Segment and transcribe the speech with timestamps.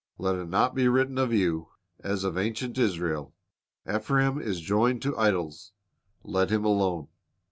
[0.17, 1.67] Let it not be written of you,
[1.99, 3.35] as of ancient Israel,
[3.87, 5.73] "Ephraim is joined to idols;
[6.23, 7.07] let him alone."